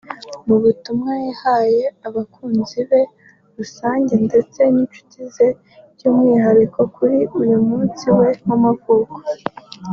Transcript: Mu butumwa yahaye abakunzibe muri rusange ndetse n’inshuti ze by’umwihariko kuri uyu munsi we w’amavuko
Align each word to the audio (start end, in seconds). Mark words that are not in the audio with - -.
Mu 0.47 0.55
butumwa 0.63 1.13
yahaye 1.27 1.83
abakunzibe 2.07 2.99
muri 3.09 3.51
rusange 3.57 4.13
ndetse 4.27 4.59
n’inshuti 4.73 5.19
ze 5.33 5.47
by’umwihariko 5.95 6.79
kuri 6.95 7.19
uyu 7.41 7.57
munsi 7.67 8.05
we 8.17 8.29
w’amavuko 8.47 9.15